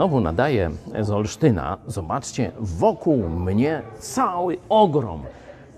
Znowu 0.00 0.20
nadaję 0.20 0.70
z 1.00 1.10
Olsztyna. 1.10 1.78
Zobaczcie, 1.86 2.52
wokół 2.60 3.28
mnie 3.28 3.82
cały 3.98 4.56
ogrom 4.68 5.22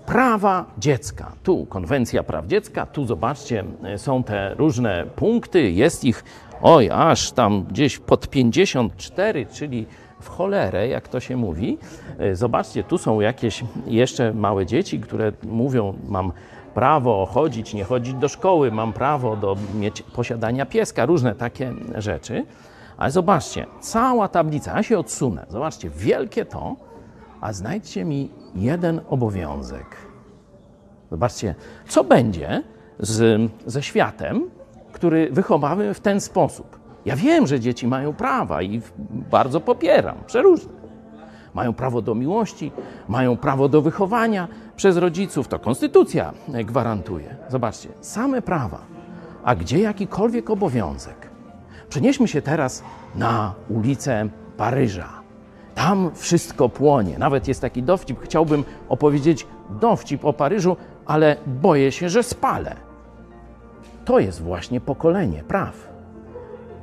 prawa 0.05 0.65
dziecka. 0.77 1.31
Tu 1.43 1.65
konwencja 1.65 2.23
praw 2.23 2.47
dziecka, 2.47 2.85
tu 2.85 3.05
zobaczcie, 3.05 3.63
są 3.97 4.23
te 4.23 4.53
różne 4.55 5.05
punkty, 5.15 5.71
jest 5.71 6.03
ich, 6.03 6.23
oj, 6.61 6.89
aż 6.93 7.31
tam 7.31 7.63
gdzieś 7.63 7.97
pod 7.99 8.29
54, 8.29 9.45
czyli 9.45 9.85
w 10.21 10.29
cholerę, 10.29 10.87
jak 10.87 11.07
to 11.07 11.19
się 11.19 11.37
mówi. 11.37 11.77
Zobaczcie, 12.33 12.83
tu 12.83 12.97
są 12.97 13.19
jakieś 13.19 13.63
jeszcze 13.87 14.33
małe 14.33 14.65
dzieci, 14.65 14.99
które 14.99 15.31
mówią, 15.43 15.93
mam 16.07 16.31
prawo 16.73 17.25
chodzić, 17.25 17.73
nie 17.73 17.83
chodzić 17.83 18.13
do 18.13 18.27
szkoły, 18.27 18.71
mam 18.71 18.93
prawo 18.93 19.35
do 19.35 19.55
mieć 19.75 20.01
posiadania 20.01 20.65
pieska, 20.65 21.05
różne 21.05 21.35
takie 21.35 21.73
rzeczy. 21.97 22.45
Ale 22.99 23.11
zobaczcie, 23.11 23.65
cała 23.79 24.27
tablica, 24.27 24.75
ja 24.75 24.83
się 24.83 24.99
odsunę, 24.99 25.45
zobaczcie, 25.49 25.89
wielkie 25.89 26.45
to, 26.45 26.75
a 27.41 27.53
znajdźcie 27.53 28.05
mi 28.05 28.31
jeden 28.55 29.01
obowiązek. 29.09 29.85
Zobaczcie, 31.11 31.55
co 31.87 32.03
będzie 32.03 32.63
z, 32.99 33.51
ze 33.65 33.83
światem, 33.83 34.49
który 34.91 35.29
wychowamy 35.31 35.93
w 35.93 35.99
ten 35.99 36.21
sposób. 36.21 36.79
Ja 37.05 37.15
wiem, 37.15 37.47
że 37.47 37.59
dzieci 37.59 37.87
mają 37.87 38.13
prawa 38.13 38.61
i 38.61 38.81
bardzo 39.31 39.61
popieram, 39.61 40.17
przeróżne. 40.27 40.73
Mają 41.53 41.73
prawo 41.73 42.01
do 42.01 42.15
miłości, 42.15 42.71
mają 43.07 43.37
prawo 43.37 43.69
do 43.69 43.81
wychowania 43.81 44.47
przez 44.75 44.97
rodziców, 44.97 45.47
to 45.47 45.59
konstytucja 45.59 46.33
gwarantuje. 46.47 47.35
Zobaczcie, 47.49 47.89
same 48.01 48.41
prawa, 48.41 48.81
a 49.43 49.55
gdzie 49.55 49.79
jakikolwiek 49.79 50.49
obowiązek. 50.49 51.28
Przenieśmy 51.89 52.27
się 52.27 52.41
teraz 52.41 52.83
na 53.15 53.53
ulicę 53.69 54.29
Paryża. 54.57 55.09
Tam 55.75 56.11
wszystko 56.15 56.69
płonie. 56.69 57.17
Nawet 57.17 57.47
jest 57.47 57.61
taki 57.61 57.83
dowcip. 57.83 58.19
Chciałbym 58.23 58.63
opowiedzieć 58.89 59.47
dowcip 59.69 60.25
o 60.25 60.33
Paryżu, 60.33 60.77
ale 61.05 61.35
boję 61.47 61.91
się, 61.91 62.09
że 62.09 62.23
spalę. 62.23 62.75
To 64.05 64.19
jest 64.19 64.41
właśnie 64.41 64.81
pokolenie 64.81 65.43
praw. 65.43 65.89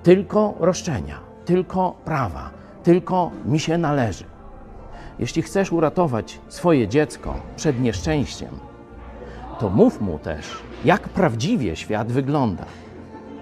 Tylko 0.03 0.55
roszczenia, 0.61 1.21
tylko 1.45 1.97
prawa, 2.05 2.51
tylko 2.83 3.31
mi 3.45 3.61
się 3.61 3.79
należy. 3.79 4.25
Jeśli 5.19 5.43
chcesz 5.43 5.73
uratować 5.73 6.41
swoje 6.49 6.89
dziecko 6.89 7.35
przed 7.57 7.81
nieszczęściem, 7.81 8.51
to 9.59 9.71
mów 9.71 10.01
mu 10.01 10.19
też, 10.19 10.63
jak 10.85 11.09
prawdziwie 11.09 11.77
świat 11.77 12.13
wygląda. 12.13 12.65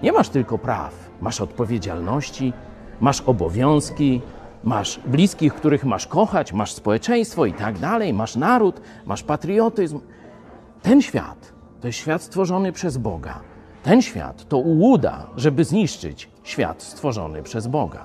Nie 0.03 0.13
masz 0.13 0.29
tylko 0.29 0.59
praw, 0.59 1.04
masz 1.21 1.41
odpowiedzialności, 1.41 2.53
masz 3.01 3.21
obowiązki, 3.21 4.21
masz 4.65 5.01
bliskich, 5.07 5.55
których 5.55 5.85
masz 5.85 6.07
kochać, 6.07 6.53
masz 6.53 6.73
społeczeństwo 6.73 7.47
i 7.47 7.53
tak 7.53 7.79
dalej, 7.79 8.15
masz 8.15 8.37
naród, 8.37 8.81
masz 9.07 9.23
patriotyzm. 9.23 10.01
Ten 10.83 11.03
świat 11.03 11.53
to 11.81 11.87
jest 11.87 11.99
świat 11.99 12.23
stworzony 12.23 12.73
przez 12.73 12.97
Boga. 12.99 13.41
Ten 13.83 14.03
świat 14.03 14.49
to 14.49 14.59
ułuda, 14.59 15.27
żeby 15.37 15.65
zniszczyć 15.65 16.31
świat 16.43 16.83
stworzony 16.83 17.43
przez 17.43 17.67
Boga. 17.67 18.05